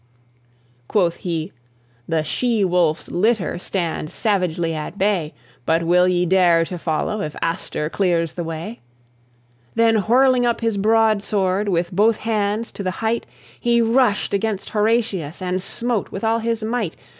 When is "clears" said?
7.91-8.33